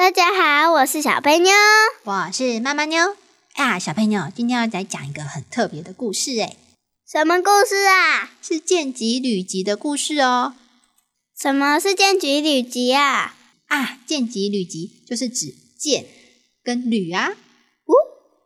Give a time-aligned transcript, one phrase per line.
[0.00, 1.52] 大家好，我是小佩妞，
[2.04, 3.14] 我是妈妈妞。
[3.52, 6.56] 啊，小佩妞，今天要来讲一个很特别的故事，哎，
[7.06, 8.32] 什么故事啊？
[8.40, 10.54] 是剑戟旅集的故事哦。
[11.38, 13.36] 什么是剑戟旅集啊？
[13.66, 16.06] 啊，剑戟旅集就是指剑
[16.64, 17.32] 跟履啊。
[17.84, 17.92] 哦，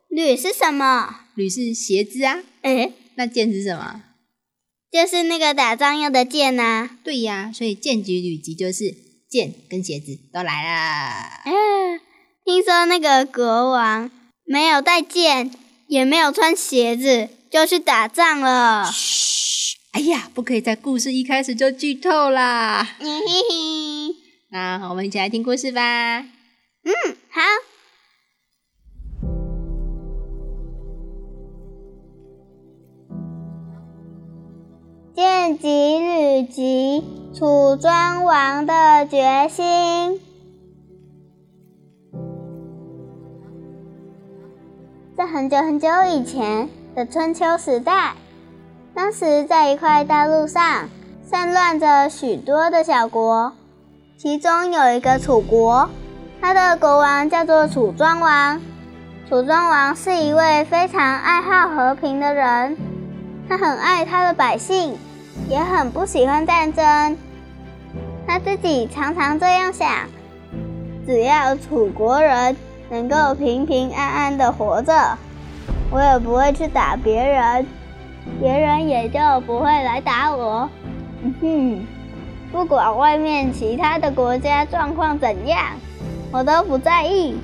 [0.09, 1.21] 履是什么？
[1.35, 2.43] 履是鞋子啊。
[2.63, 4.03] 诶，那剑是什么？
[4.91, 6.97] 就是那个打仗用的剑呐。
[7.01, 9.04] 对呀，所以剑戟旅集就是
[9.35, 11.41] 剑跟鞋子都来了。
[11.43, 11.99] 嗯，
[12.45, 14.09] 听说那个国王
[14.45, 15.51] 没有带剑，
[15.89, 18.89] 也没有穿鞋子，就去打仗了。
[18.93, 22.95] 嘘，哎呀，不可以在故事一开始就剧透啦。
[22.97, 24.15] 嘿嘿嘿，
[24.51, 26.19] 那我们一起来听故事吧。
[26.21, 26.93] 嗯，
[27.29, 27.41] 好。
[35.15, 37.01] 剑戟旅集，
[37.33, 40.19] 楚庄王的决心。
[45.15, 48.15] 在很久很久以前的春秋时代，
[48.93, 50.89] 当时在一块大陆上
[51.23, 53.53] 散乱着许多的小国，
[54.17, 55.89] 其中有一个楚国，
[56.41, 58.59] 他的国王叫做楚庄王。
[59.29, 62.75] 楚庄王是一位非常爱好和平的人，
[63.47, 64.95] 他很爱他的百姓，
[65.47, 67.17] 也很不喜欢战争。
[68.27, 69.87] 他自己常常这样想：
[71.05, 72.55] 只要楚国人
[72.89, 75.17] 能够平平安安的活着，
[75.91, 77.65] 我也不会去打别人，
[78.39, 80.67] 别人也就不会来打我。
[81.21, 81.85] 嗯 哼，
[82.51, 85.59] 不管外面其他的国家状况怎样，
[86.31, 87.35] 我都不在意，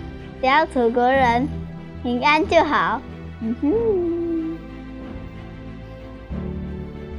[0.41, 1.47] 只要楚国人
[2.01, 3.00] 平安就好。
[3.41, 4.21] 嗯 哼。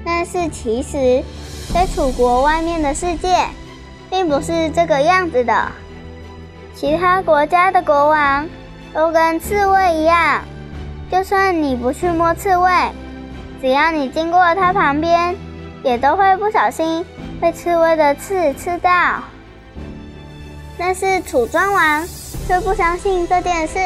[0.05, 1.23] 但是其实，
[1.73, 3.47] 在楚国外面的世界，
[4.11, 5.73] 并不是这个样子的。
[6.75, 8.49] 其他国家的国王
[8.93, 10.43] 都跟刺猬一样，
[11.11, 12.71] 就算你不去摸刺猬，
[13.61, 15.37] 只要你经过它旁边，
[15.85, 17.05] 也都会不小心
[17.41, 18.91] 被刺猬的刺刺到。
[20.79, 22.09] 但是楚庄王
[22.49, 23.79] 却不相信这件事，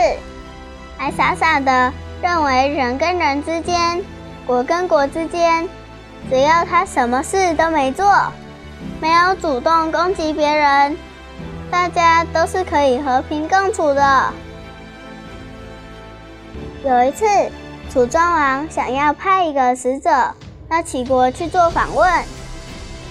[0.97, 4.03] 还傻傻的认为人跟人之间、
[4.47, 5.69] 国跟国之间，
[6.29, 8.13] 只要他什么事都没做，
[9.01, 10.97] 没有主动攻击别人。
[11.71, 14.33] 大家都是可以和平共处的。
[16.85, 17.27] 有一次，
[17.91, 20.11] 楚庄王想要派一个使者
[20.69, 22.25] 到齐国去做访问，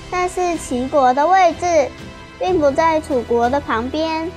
[0.09, 1.89] 但是齐国的位置
[2.39, 4.31] 并不在楚国的旁边，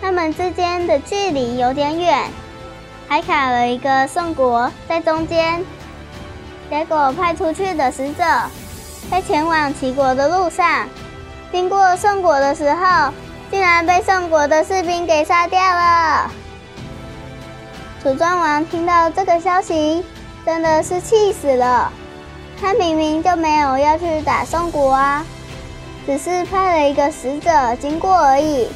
[0.00, 2.28] 他们之间的距离有点远，
[3.08, 5.64] 还卡了一个宋国在中间。
[6.70, 8.24] 结果派出去的使者
[9.10, 10.88] 在前往齐国的路上，
[11.52, 13.12] 经过宋国的时候。
[13.50, 16.30] 竟然被宋国的士兵给杀掉了！
[18.00, 20.04] 楚庄王听到这个消息，
[20.46, 21.90] 真的是气死了。
[22.60, 25.26] 他明明就没有要去打宋国啊，
[26.06, 28.68] 只是派了一个使者经过而已，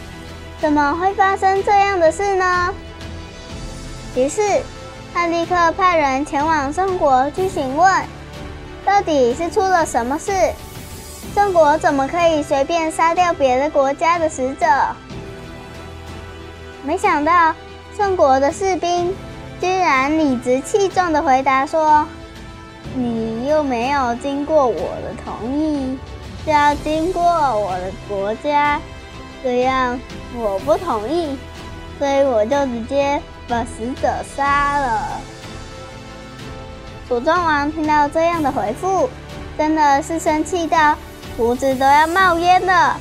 [0.61, 2.75] 怎么会发生这样的事呢？
[4.17, 4.43] 于是
[5.15, 8.05] 他立刻派人前往宋国去询问，
[8.85, 10.33] 到底是出了什么事。
[11.33, 14.67] 宋国怎么可以随便杀掉别的国家的使者？
[16.83, 17.55] 没想到
[17.97, 19.15] 宋国的士兵
[19.61, 22.05] 居然理直气壮地回答说
[22.95, 25.97] ：“你又没有经过我的同意，
[26.45, 28.81] 就要经过我的国家，
[29.45, 29.99] 这样
[30.37, 31.39] 我不同意，
[32.01, 35.21] 所以我就直接把使者杀了。”
[37.09, 39.11] 楚庄王听到这样的回复，
[39.59, 40.97] 真的是生气到。
[41.37, 42.97] 胡子都要冒烟了。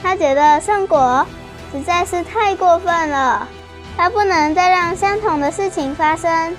[0.00, 1.26] 他觉得宋国
[1.72, 3.48] 实在是太过分了，
[3.96, 6.56] 他不能再让相同的事情发生。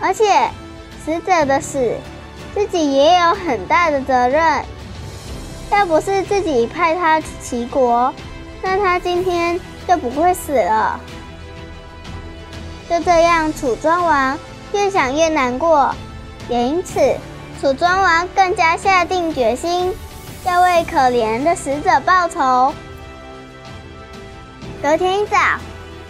[0.00, 0.48] 而且
[1.04, 1.96] 死者的死，
[2.54, 4.64] 自己也有很大的责任。
[5.72, 8.14] 要不是自己派他去齐国，
[8.62, 10.98] 那他今天就不会死了。
[12.88, 14.38] 就这样，楚庄王
[14.72, 15.94] 越想越难过，
[16.48, 17.00] 也因此。
[17.60, 19.94] 楚庄王更加下定决心，
[20.44, 22.74] 要为可怜的死者报仇。
[24.82, 25.38] 隔天一早，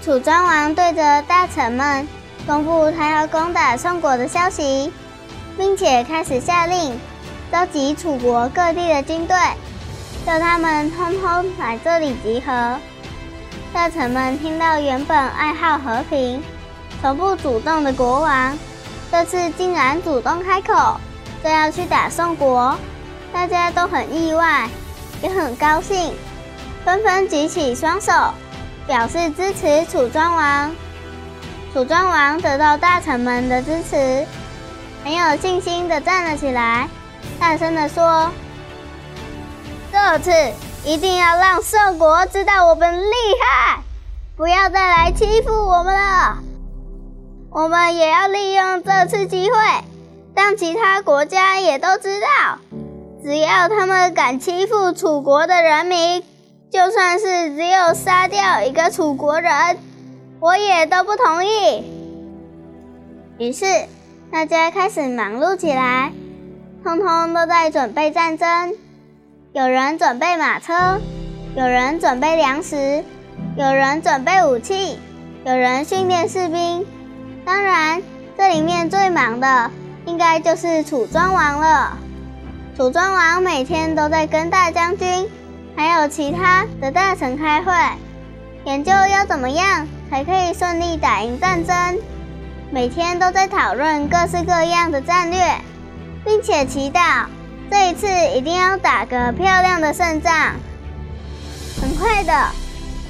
[0.03, 2.09] 楚庄王对着大臣们
[2.45, 4.93] 公布他要攻打宋国的消息，
[5.57, 6.99] 并且开始下令
[7.53, 9.37] 召集楚国各地的军队，
[10.27, 12.81] 叫他们通通来这里集合。
[13.75, 16.41] 大臣们听到原本爱好和平、
[17.03, 18.57] 从不主动的国王，
[19.11, 20.97] 这次竟然主动开口，
[21.43, 22.79] 说要去打宋国，
[23.33, 24.69] 大家都很意外，
[25.21, 26.15] 也很高兴，
[26.85, 28.13] 纷纷举起双手。
[28.87, 30.71] 表示支持楚庄王。
[31.73, 34.25] 楚庄王得到大臣们的支持，
[35.03, 36.89] 很有信心地站了起来，
[37.41, 38.31] 大声地说
[39.91, 40.31] ：“这次
[40.85, 43.83] 一定要让宋国知道我们厉害，
[44.37, 46.39] 不要再来欺负我们了。
[47.51, 49.57] 我们也要利用这次机会，
[50.35, 52.59] 让其他国家也都知道，
[53.23, 56.23] 只要他们敢欺负楚国的人民。”
[56.71, 59.79] 就算是只有杀掉一个楚国人，
[60.41, 61.85] 我也都不同意。
[63.39, 63.65] 于是
[64.33, 66.13] 大家开始忙碌起来，
[66.83, 68.75] 通通都在准备战争。
[69.55, 71.01] 有人准备马车，
[71.55, 73.05] 有人准备粮食，
[73.57, 74.99] 有人准备武器，
[75.45, 76.85] 有人训练士兵。
[77.45, 78.03] 当然，
[78.37, 79.71] 这里面最忙的
[80.07, 81.97] 应该就是楚庄王了。
[82.77, 85.31] 楚庄王每天都在跟大将军。
[85.77, 87.73] 还有其他的大臣开会，
[88.65, 91.99] 研究要怎么样才可以顺利打赢战争。
[92.73, 95.39] 每天都在讨论各式各样的战略，
[96.25, 97.27] 并且祈祷
[97.75, 98.07] 这一次
[98.37, 100.33] 一定要打个漂亮的胜仗。
[101.83, 102.33] 很快的，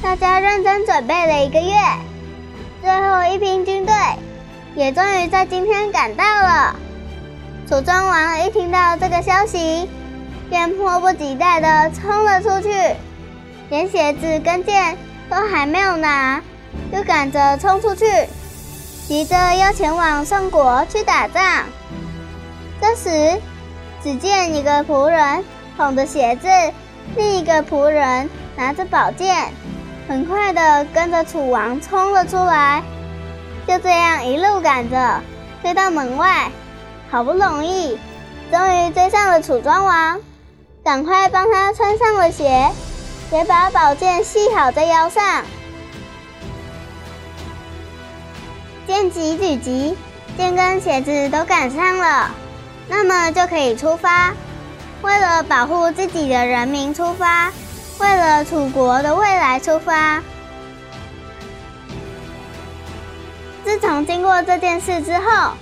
[0.00, 1.74] 大家认真准备了一个月，
[2.80, 3.94] 最后一批军队
[4.74, 6.74] 也终于在今天赶到了。
[7.68, 9.86] 楚庄王一听到这个消息。
[10.50, 12.70] 便迫不及待地冲了出去，
[13.70, 14.96] 连鞋子跟剑
[15.28, 16.40] 都还没有拿，
[16.92, 18.04] 就赶着冲出去，
[19.08, 21.64] 急着要前往宋国去打仗。
[22.78, 23.40] 这时，
[24.04, 25.42] 只见一个仆人
[25.78, 26.46] 捧着鞋子，
[27.16, 29.50] 另一个仆人拿着宝剑，
[30.06, 32.82] 很快的跟着楚王冲了出来。
[33.66, 35.20] 就这样一路赶着，
[35.62, 36.50] 追到门外，
[37.10, 37.98] 好不容易，
[38.50, 40.20] 终于追上了楚庄王。
[40.84, 42.70] 赶快帮他穿上了鞋，
[43.32, 45.42] 也把宝剑系好在腰上。
[48.86, 49.96] 剑急举急，
[50.36, 52.30] 剑跟鞋子都赶上了，
[52.88, 54.32] 那么就可以出发。
[55.02, 57.52] 为了保护自己的人民出发，
[57.98, 60.22] 为了楚国的未来出发。
[63.64, 65.52] 自从经过这件事之后，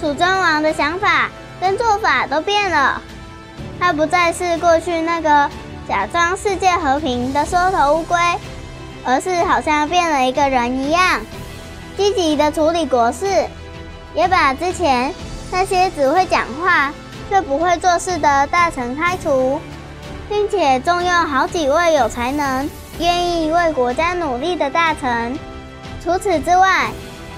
[0.00, 1.28] 楚庄王的想法
[1.60, 3.00] 跟做法都变了。
[3.80, 5.48] 他不再是过去那个
[5.88, 8.16] 假装世界和平的缩头乌龟，
[9.04, 11.20] 而是好像变了一个人一样，
[11.96, 13.46] 积极的处理国事，
[14.14, 15.14] 也把之前
[15.50, 16.92] 那些只会讲话
[17.28, 19.60] 却不会做事的大臣开除，
[20.28, 22.68] 并且重用好几位有才能、
[22.98, 25.38] 愿意为国家努力的大臣。
[26.04, 26.90] 除此之外，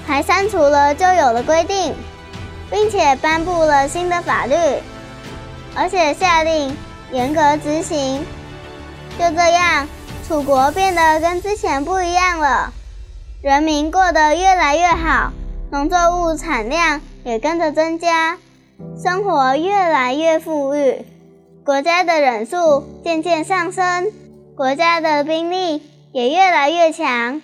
[0.05, 1.93] 还删除了旧有的规定，
[2.69, 4.55] 并且颁布了新的法律。
[5.73, 6.75] 而且下令
[7.11, 8.25] 严格执行，
[9.17, 9.87] 就这样，
[10.27, 12.73] 楚国变得跟之前不一样了，
[13.41, 15.31] 人民过得越来越好，
[15.71, 18.37] 农作物产量也跟着增加，
[19.01, 21.05] 生活越来越富裕，
[21.63, 24.11] 国家的人数渐渐上升，
[24.55, 27.41] 国家的兵力也越来越强。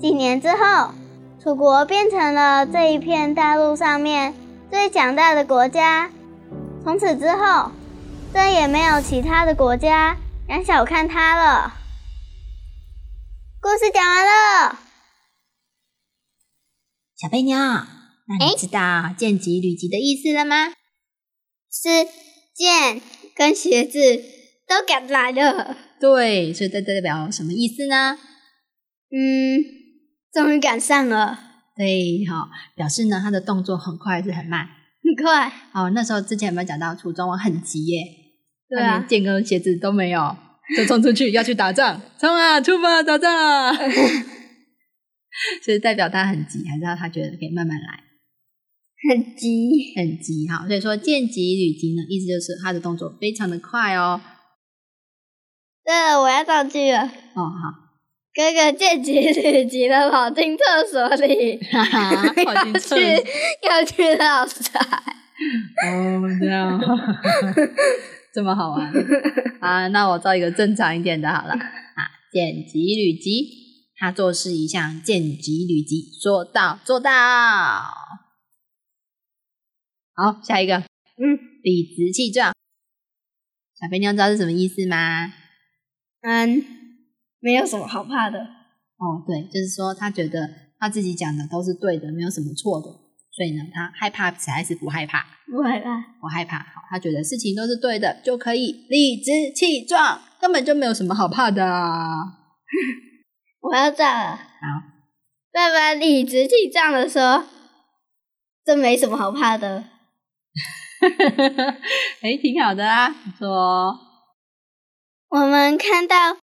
[0.00, 0.92] 几年之后，
[1.42, 4.34] 楚国变成了这一片大陆上面
[4.70, 6.10] 最强大的国家。
[6.82, 7.70] 从此之后，
[8.32, 10.16] 再也没有其他的国家
[10.48, 11.74] 敢小看他了。
[13.60, 14.78] 故事讲完了，
[17.16, 17.58] 小贝妞，
[18.28, 20.68] 那你知道“见吉履吉”的意思了吗？
[21.70, 22.08] 是
[22.54, 23.00] 剑
[23.34, 23.98] 跟鞋子
[24.66, 25.76] 都赶来了。
[26.00, 28.18] 对，所以这代表什么意思呢？
[29.10, 29.62] 嗯，
[30.32, 31.38] 终于赶上了。
[31.76, 34.66] 对，好，表示呢，他的动作很快，是很慢。
[34.66, 38.02] 很快哦，那时候之前有没有讲到楚庄王很急耶？
[38.68, 40.36] 对啊，连剑跟鞋子都没有，
[40.76, 43.72] 就冲出去要去打仗， 冲啊，出发打仗啊！
[45.62, 48.02] 所以代表他很急，还是他觉得可以慢慢来？
[49.10, 50.66] 很急，很急哈。
[50.66, 54.20] 所以说见急履急呢，意思就是他的动作非常的快哦。
[55.84, 57.02] 对了，我要上去了。
[57.34, 57.86] 哦，好。
[58.34, 63.22] 哥哥见急履急的跑进厕所里，哈哈跑进厕 要去
[63.62, 64.78] 要去老塞。
[65.86, 66.78] 哦，这样，
[68.34, 68.92] 这么好玩
[69.60, 69.88] 啊？
[69.88, 73.48] 那我造一个正常一点的好了啊，见急履急，
[73.96, 77.10] 他做事一向见急履急，说到做到。
[80.16, 82.54] 好，下一个，嗯理直气壮。
[83.78, 85.30] 小肥妞知道是什么意思吗？
[86.22, 86.64] 嗯，
[87.38, 88.40] 没有什么好怕的。
[88.40, 92.88] 哦，对，就是说他觉得他自己讲的都是对的，没有什么错的，
[93.30, 95.26] 所以呢，他害怕还是不害怕？
[95.52, 96.00] 不害怕。
[96.18, 96.60] 不害怕。
[96.60, 102.16] 好，他觉得事情都是对的，就可以理直气壮，根本就没有什么好怕的啊。
[103.60, 104.36] 我要炸了。
[104.36, 104.42] 好，
[105.52, 107.44] 爸爸理直气壮的说
[108.64, 109.84] ：“这没什么好怕的。
[112.22, 113.98] 哎，挺好的啊，不错哦。”
[115.28, 116.36] 我们看到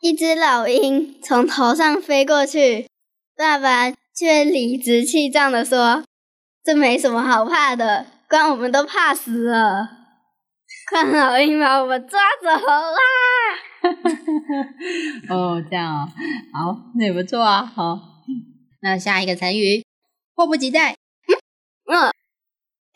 [0.00, 2.86] 一只老鹰从头上飞过去，
[3.36, 6.04] 爸爸却理直气壮的说
[6.62, 9.88] ：“这没什么好怕的，光我们都怕死了。
[10.90, 12.98] 看老鹰把我们抓走啦！”
[15.30, 16.08] 哦，这样哦，
[16.52, 17.64] 好，那也不错啊。
[17.64, 17.98] 好，
[18.82, 19.84] 那下一个成语，
[20.34, 20.96] 迫不及待。
[21.86, 22.12] 嗯，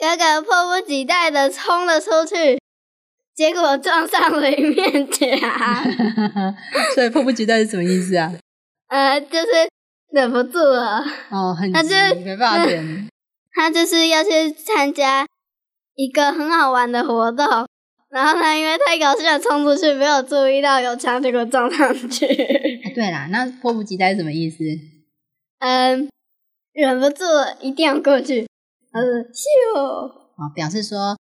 [0.00, 2.58] 哥哥迫不及待的冲了出去，
[3.34, 5.28] 结果撞上了一面墙。
[6.94, 8.32] 所以迫不及待是什么意思啊？
[8.88, 9.46] 呃，就是
[10.10, 11.04] 忍不住了。
[11.30, 11.82] 哦，很急那
[12.14, 13.08] 就，没办法点。
[13.52, 15.26] 他就是要去参加
[15.96, 17.44] 一个很好玩的活动，
[18.10, 22.24] 然后呢，因为太高兴了，冲出去没有注意到有墙，结果撞上去。
[22.26, 24.64] 啊对啦，那迫不及待是什么意思？
[25.58, 26.08] 嗯，
[26.72, 28.46] 忍不住了，一定要过去。
[28.92, 31.16] 呃，咻，啊，表示说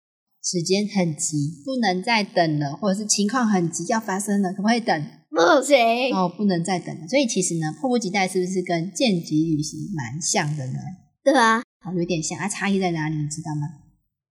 [0.42, 5.04] 时间很急，不能再等了，或者是情况很急要发生了，可不可以等？
[5.30, 6.14] 不行。
[6.14, 7.08] 哦，不能再等了。
[7.08, 10.78] 所以其实呢，迫不及待是不是跟见急旅行蛮像的呢？
[11.24, 13.16] 对啊，哦，有点像啊，差异在哪里？
[13.16, 13.68] 你知道吗？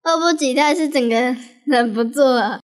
[0.01, 2.61] 迫不及待是整个忍不住了，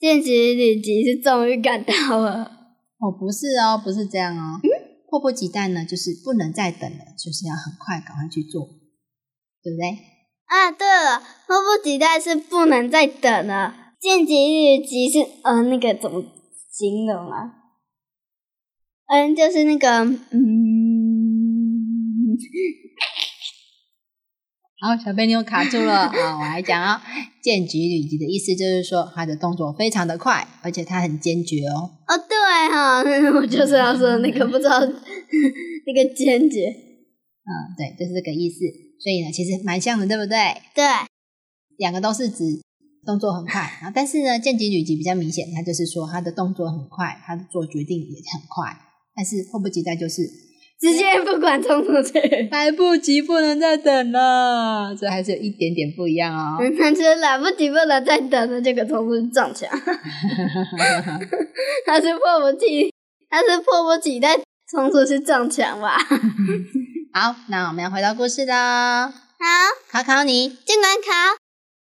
[0.00, 2.50] 见急旅行是终于赶到了。
[2.98, 4.58] 哦，不是哦，不是这样哦。
[4.64, 4.68] 嗯
[5.12, 8.66] 迫不及待呢，就是不能再等了，就是要很快赶快去做，
[9.62, 9.98] 对不对？
[10.46, 14.34] 啊，对了，迫不及待是不能再等了，见急
[14.78, 16.22] 旅急是呃那个怎么
[16.70, 17.52] 形容啊？
[19.08, 20.18] 嗯，就是那个嗯，
[24.80, 26.38] 好，小贝妞卡住了 啊！
[26.38, 27.00] 我来讲哦，
[27.42, 31.90] 见急履急的意思就是说，他的动作非常的快，而且他很坚决哦。
[32.08, 32.36] 哦对
[32.72, 33.00] 哈，
[33.38, 34.80] 我就是要说那个不知道
[35.86, 38.56] 那个坚决，嗯，对，就是这个意思。
[39.02, 40.36] 所以呢，其实蛮像的，对不对？
[40.76, 40.84] 对，
[41.76, 42.44] 两个都是指
[43.04, 48.78] 动作很快啊，但是呢，见急履急比较明显，他就是说他的动作很快，他的做决定也很快。
[49.16, 50.22] 但是迫不及待就是
[50.80, 52.18] 直接不管冲出去，
[52.50, 56.58] 来不及，不能再等了，这还是有一点点不一样哦。
[56.60, 59.68] 那就是来不及不能再等了，这个冲出去撞墙，
[61.84, 62.92] 他是迫不及，
[63.28, 64.38] 他是迫不及待
[64.70, 65.96] 冲出去撞墙吧？
[67.14, 68.54] 好，那我们要回到故事喽。
[68.54, 69.12] 好，
[69.90, 71.36] 考考你，尽管考。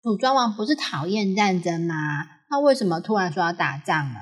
[0.00, 1.94] 楚庄王不是讨厌战争吗？
[2.48, 4.20] 他为什么突然说要打仗呢？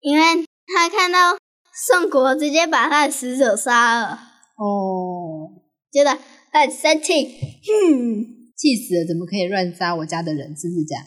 [0.00, 1.38] 因为他看到
[1.72, 4.18] 宋国直接把他的使者杀了，
[4.58, 5.48] 哦，
[5.90, 6.18] 觉得
[6.52, 7.24] 很生气。
[7.64, 9.08] 哼，气死了！
[9.08, 10.54] 怎么可以乱杀我家的人？
[10.54, 11.04] 是不是这样？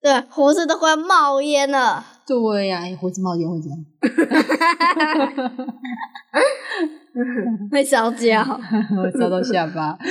[0.00, 2.15] 对，胡子都快冒烟了。
[2.26, 3.78] 对呀、哎胡子冒烟会这样。
[7.70, 8.42] 会烧焦。
[8.42, 9.96] 我烧到下巴。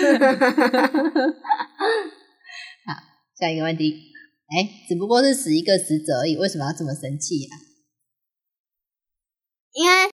[2.86, 2.94] 好，
[3.38, 4.14] 下一个问题，
[4.48, 7.50] 哎，只不过是死一个死者而已，为什么要这么生气呀、
[9.74, 10.10] 因为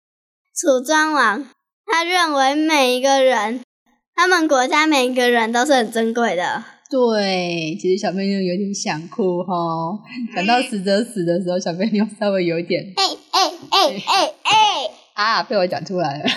[0.54, 1.48] 楚庄王
[1.86, 3.62] 他认为每一个人，
[4.14, 6.75] 他们国家每一个人都是很珍贵的。
[6.88, 9.52] 对，其实小贝妞有点想哭哈、
[10.34, 14.90] 讲到死者死的时候，小贝妞稍微有一点哎哎哎哎哎！
[15.14, 16.28] 啊，被我讲出来了。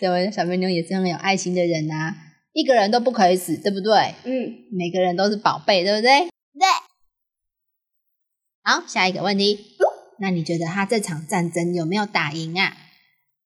[0.00, 2.14] 所以小贝妞也是很有爱心的人呐、
[2.54, 4.14] 一个人都不可以死，对不对？
[4.24, 6.20] 嗯，每个人都是宝贝，对不对？
[6.20, 6.66] 对。
[8.62, 9.58] 好，下一个问题，
[10.20, 12.76] 那你觉得他这场战争有没有打赢啊？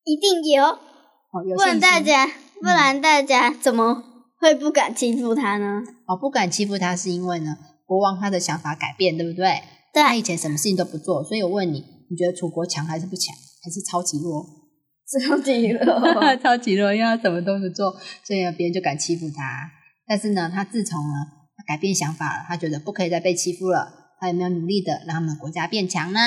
[0.05, 2.27] 一定有，哦，有不然大家，
[2.61, 4.05] 不然大家怎么
[4.43, 5.83] 会不敢欺负他呢？
[6.09, 7.57] 哦，不敢欺负他是因为呢，
[7.87, 9.63] 国王他的想法改变，对不对？
[9.95, 13.33] 对他以前什么事情都不做，所以我问你，你觉得楚国强还是不强？
[13.63, 14.45] 还是超级弱？
[15.29, 15.81] 超级弱。
[16.43, 17.95] 超级弱，因为他什么都不做，
[18.25, 19.71] 所以呢，别人就敢欺负他。
[20.09, 21.15] 但是呢，他自从呢，
[21.57, 23.93] 他改变想法了，他觉得不可以再被欺负了。
[24.19, 26.19] 他有没有努力的让他们的国家变强呢？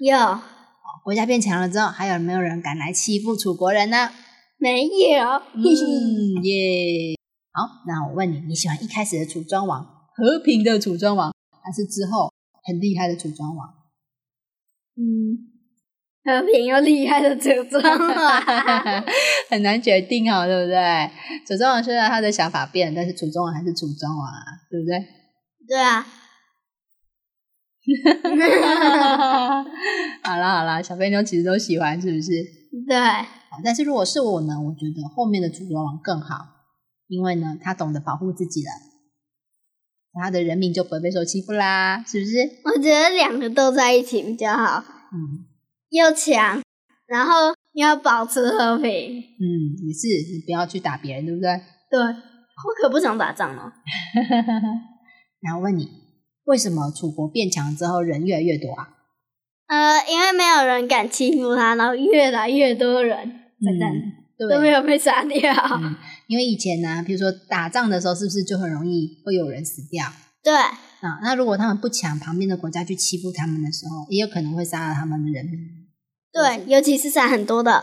[0.00, 0.16] 有
[1.04, 4.10] 国家变强了之后，还有没有人敢来欺负楚国人呢？
[4.58, 5.42] 没有？
[5.54, 7.19] 嗯耶！
[7.52, 12.32] 好，那我问你，你喜欢一开始的楚庄王，和平的楚庄王，还还是之后
[12.64, 13.68] 很厉害的楚庄王？
[14.96, 15.38] 嗯，
[16.24, 18.42] 和平又厉害的楚庄王，
[19.48, 21.10] 很难决定哦，对不对？
[21.46, 24.98] 楚庄王虽然他的想法变，但是楚庄王还是楚庄王啊，对不对？
[25.68, 26.04] 对啊。
[30.22, 32.30] 好啦好啦，小肥妞其实都喜欢，是不是？
[32.88, 32.96] 对。
[33.64, 36.36] 但是如果是我呢，我觉得后面的楚庄王更好，
[37.10, 38.70] 因为呢，他懂得保护自己了，
[40.14, 42.38] 他的人民就不会被受欺负啦，是不是？
[42.64, 44.84] 我觉得两个都在一起比较好。
[45.12, 45.44] 嗯。
[45.90, 46.62] 又强，
[47.06, 48.86] 然后又要保持和平。
[48.86, 49.44] 嗯，
[49.84, 51.50] 也是，你不要去打别人，对不对？
[51.90, 52.00] 对。
[52.00, 53.72] 我可不想打仗哦。
[55.42, 55.88] 然后问你。
[56.44, 58.88] 为什么楚国变强之后人越来越多啊？
[59.68, 63.16] 呃，因为没有人敢欺负他，然后越来越多人
[63.64, 63.92] 在战，
[64.36, 65.52] 都没有被杀掉。
[66.30, 70.06] 因为以前呢，比如说打仗的时候，是不是就很容易会有人死掉？
[70.44, 70.54] 对。
[70.54, 75.58] 啊，那如果他们不抢，旁边的国家去欺负他们的时候，也有可能会杀了他们的人民。
[76.32, 77.82] 对，尤其是杀很多的。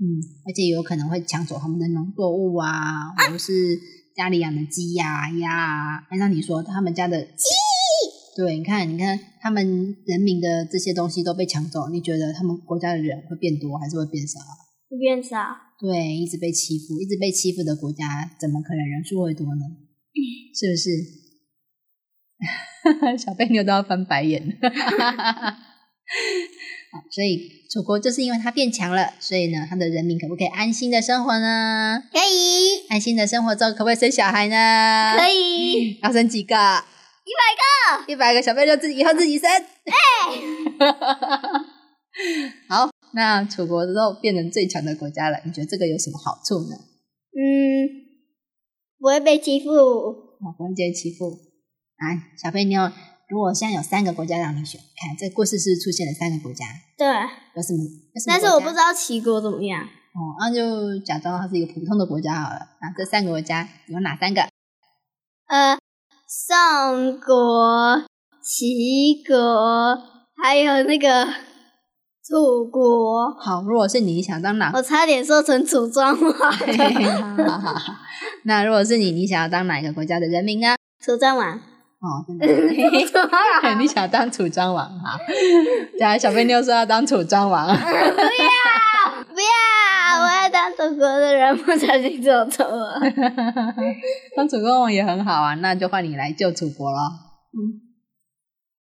[0.00, 3.78] 嗯，而且有可能会抢走他们的农作物啊，或者是
[4.16, 6.06] 家里养的鸡呀、鸭啊。
[6.10, 7.44] 按照你说，他们家的鸡。
[8.36, 14.40] 对，你看，你看，他们人民的这些东西都被抢走，你觉得他们国家的人会变多还是会变少？
[14.88, 15.38] 会变少。
[15.78, 18.04] 对，一直被欺负，一直被欺负的国家，
[18.40, 19.62] 怎么可能人数会多呢？
[20.54, 20.90] 是不是？
[23.18, 24.42] 小贝妞都要翻白眼。
[27.10, 32.02] 所以楚国就是因为它变强了，所以呢，它的人民可不可以安心的生活呢？
[32.12, 32.86] 可以。
[32.88, 35.16] 安心的生活之后，可不可以生小孩呢？
[35.18, 35.98] 可以。
[36.02, 36.54] 要生几个？
[37.26, 37.42] 一百
[38.06, 39.50] 个，一百个小贝妞自己以后自己生。
[39.50, 39.64] 哎，
[42.68, 46.76] 好，那楚国之后变成最强的国家了，你觉得这个有什么好处呢？
[47.32, 47.40] 嗯，
[48.98, 49.70] 不会被欺负。
[49.70, 51.30] 哦，不会被欺负。
[51.96, 52.04] 啊，
[52.36, 52.92] 小贝妞，
[53.30, 56.66] 如果现在有三个国家让你选，看这故事是出现了三个国家。
[56.98, 57.06] 对。
[57.56, 57.80] 有什么？
[58.26, 59.82] 但是我不知道齐国怎么样。
[59.82, 62.76] 哦，那就假装它是一个普通的国家好了。
[62.82, 64.42] 那这三个国家有哪三个？
[65.46, 65.78] 呃。
[66.28, 68.04] 宋国、
[68.42, 69.96] 齐国，
[70.42, 71.24] 还有那个
[72.28, 73.32] 楚国。
[73.38, 74.72] 好，如果是你，想当哪？
[74.74, 76.32] 我差点说成楚庄王。
[78.44, 80.74] 那如果是你，你想要当哪一个国家的人民呢？
[81.00, 81.60] 楚庄王。
[81.98, 82.26] 哦，
[83.78, 85.18] 你想当楚庄王哈？
[85.98, 87.66] 来，小飞妞说要当楚庄王。
[87.66, 87.78] 不要，
[89.24, 93.00] 不要，我要当楚国的人，不小心做错了。
[94.36, 96.98] 当楚庄王也很好啊，那就换你来救楚国了。
[97.54, 97.80] 嗯，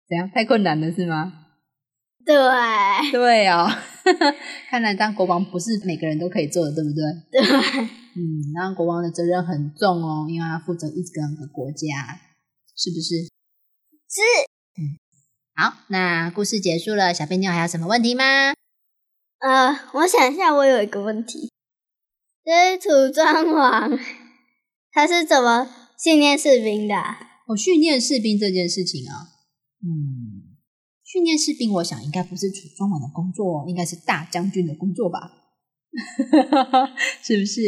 [0.09, 0.29] 怎样？
[0.33, 1.31] 太困难了是吗？
[2.25, 3.11] 对。
[3.11, 3.67] 对哦，
[4.69, 7.03] 看来当国王不是每个人都可以做的，对不对？
[7.31, 7.41] 对。
[8.17, 12.19] 嗯，当国王的责任很重哦，因为他负责一整个国家。
[12.77, 13.15] 是不是？
[14.09, 14.21] 是。
[14.77, 14.99] 嗯，
[15.55, 18.53] 好，那故事结束了，小贝妞还有什么问题吗？
[19.39, 21.51] 呃，我想一下，我有一个问题，
[22.43, 23.97] 就是楚庄王
[24.91, 26.95] 他是怎么训练士兵的？
[27.47, 29.31] 我训练士兵这件事情啊，
[29.81, 30.34] 嗯，
[31.15, 35.31] 训练士兵，我想应该不是楚庄王的工作，应该是大将军的工作吧？
[37.23, 37.61] 是不是？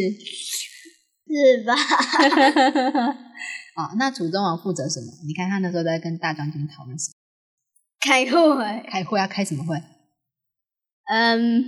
[1.30, 1.74] 是吧？
[3.76, 5.14] 啊，那楚庄王负责什么？
[5.26, 7.14] 你看他那时候在跟大将军讨论什么？
[8.02, 8.84] 开会。
[8.90, 9.82] 开会要开什么会？
[11.06, 11.64] 嗯，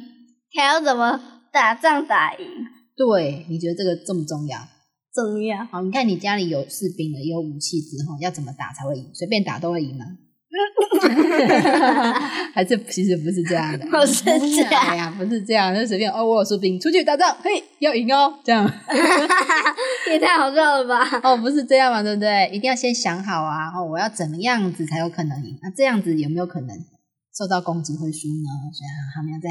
[0.53, 2.45] 还要怎么打仗打赢？
[2.97, 4.67] 对，你觉得这个重不重要？
[5.13, 5.63] 重要。
[5.63, 9.09] 好，你看你家里有士兵了，有武器之后，要怎么打才会赢？
[9.15, 10.05] 随便打都会赢吗？
[12.53, 14.31] 还是其实不是这样的，不是这
[14.65, 18.65] 样，哎呀，不是这样，就随便哦，我有士兵出去打仗，嘿，要赢哦，这样，
[20.09, 21.07] 也太好笑了吧？
[21.23, 22.49] 哦，不是这样嘛，对不对？
[22.51, 25.57] 一定要先想好啊，哦，我要怎么样子才有可能赢？
[25.61, 26.75] 那这样子有没有可能
[27.37, 28.49] 受到攻击会输呢？
[28.73, 29.49] 所以他们要在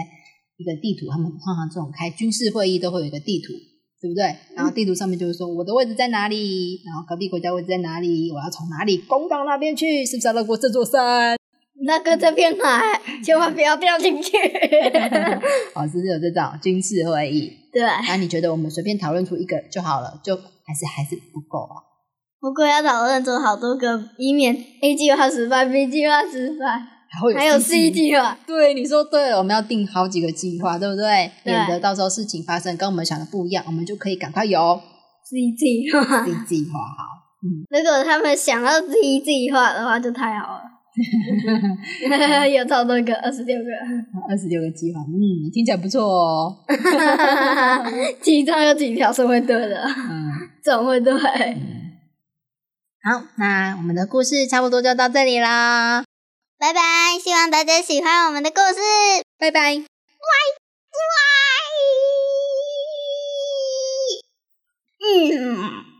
[0.56, 3.52] 一个地图，他们通常这种开军事会议都会有一个地图。
[4.00, 4.36] 对不对？
[4.54, 11.36] 然后地图上面就是说我的位置在哪里，然后隔壁国家位置在哪里，我要从哪里攻到那边去，是不是要绕过这座山？
[11.80, 14.36] 那个这片海，千万不要掉进去。
[15.74, 17.52] 哦，是不是有这种军事会议？
[17.72, 17.82] 对。
[18.06, 21.82] 那你觉得我们随便讨论出一个就好了，就还是还是不够啊？
[22.40, 26.97] 不过要讨论出好多个，以免 A 计划失败，B 计划失败。
[27.36, 31.30] 还有 C 计划，对你说对了，我们要定好几个计划，对不对？
[31.44, 34.80] 免得到时候事情发生跟我们想的不一样，我们就可以赶快有
[35.24, 36.02] C 计划。
[36.24, 40.62] C 计划好，嗯， 如果他们想要 C 计划的话，就太好了。
[42.50, 43.62] 有超多个，二十六个，
[44.28, 46.56] 二十六个计划，嗯，听起来不错哦。
[48.20, 51.14] 其中有几条是会对的，嗯，总会对。
[51.14, 51.20] 好，
[53.36, 56.02] 那我们的故事差不多就到这里啦，
[56.58, 57.18] 拜拜！
[57.22, 58.80] 希望大家喜欢我们的故事。
[59.38, 59.76] 拜拜。
[59.76, 59.86] 拜拜。
[65.00, 65.97] 嗯。